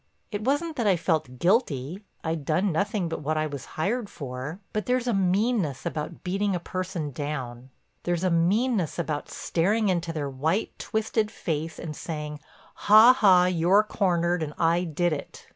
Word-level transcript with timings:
It 0.31 0.43
wasn't 0.43 0.77
that 0.77 0.87
I 0.87 0.95
felt 0.95 1.37
guilty—I'd 1.37 2.43
done 2.43 2.71
nothing 2.71 3.07
but 3.07 3.21
what 3.21 3.37
I 3.37 3.45
was 3.45 3.65
hired 3.77 4.09
for—but 4.09 4.87
there's 4.87 5.05
a 5.05 5.13
meanness 5.13 5.85
about 5.85 6.23
beating 6.23 6.55
a 6.55 6.59
person 6.59 7.11
down, 7.11 7.69
there's 8.01 8.23
a 8.23 8.31
meanness 8.31 8.97
about 8.97 9.29
staring 9.29 9.89
into 9.89 10.11
their 10.11 10.27
white, 10.27 10.71
twisted 10.79 11.29
face 11.29 11.77
and 11.77 11.95
saying, 11.95 12.39
"Ha—Ha—you're 12.73 13.83
cornered 13.83 14.41
and 14.41 14.55
I 14.57 14.85
did 14.85 15.13
it!" 15.13 15.45